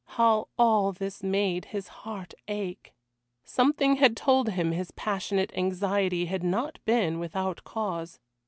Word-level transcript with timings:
How 0.17 0.47
all 0.57 0.93
this 0.93 1.21
made 1.21 1.65
his 1.65 1.87
heart 2.01 2.33
ache! 2.47 2.91
Something 3.43 3.97
had 3.97 4.17
told 4.17 4.49
him 4.49 4.71
his 4.71 4.89
passionate 4.89 5.53
anxiety 5.55 6.25
had 6.25 6.41
not 6.41 6.79
been 6.85 7.19
without 7.19 7.63
cause. 7.63 8.19